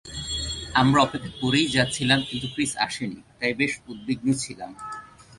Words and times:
আমরা 0.81 0.99
অপেক্ষা 1.01 1.33
করেই 1.41 1.67
যাচ্ছিলাম 1.67 2.19
কিন্তু 2.29 2.47
ক্রিস 2.53 2.73
আসেনি, 2.85 3.19
তাই 3.39 3.53
বেশ 3.53 3.73
উদ্বিগ্ন 3.87 4.27
ছিলাম। 4.43 4.71